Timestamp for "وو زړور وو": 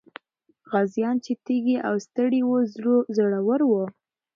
2.47-3.85